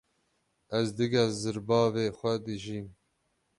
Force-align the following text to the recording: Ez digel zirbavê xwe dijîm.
Ez 0.77 0.87
digel 0.97 1.29
zirbavê 1.41 2.05
xwe 2.17 2.33
dijîm. 2.45 2.87